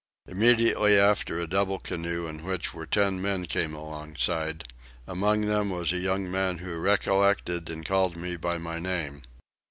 [0.27, 4.63] Immediately after a double canoe in which were ten men came alongside;
[5.05, 9.21] among them was a young man who recollected and called me by my name.